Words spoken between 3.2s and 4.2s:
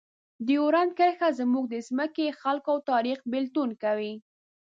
بېلتون کوي.